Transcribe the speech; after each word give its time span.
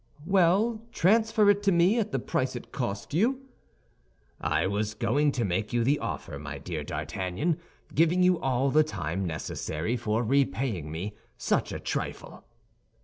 "Well, 0.25 0.81
transfer 0.91 1.47
it 1.51 1.61
to 1.61 1.71
me 1.71 1.99
at 1.99 2.11
the 2.11 2.17
price 2.17 2.55
it 2.55 2.71
cost 2.71 3.13
you?" 3.13 3.41
"I 4.39 4.65
was 4.65 4.95
going 4.95 5.31
to 5.33 5.45
make 5.45 5.73
you 5.73 5.83
the 5.83 5.99
offer, 5.99 6.39
my 6.39 6.57
dear 6.57 6.83
D'Artagnan, 6.83 7.59
giving 7.93 8.23
you 8.23 8.39
all 8.39 8.71
the 8.71 8.83
time 8.83 9.27
necessary 9.27 9.95
for 9.95 10.23
repaying 10.23 10.91
me 10.91 11.13
such 11.37 11.71
a 11.71 11.79
trifle." 11.79 12.43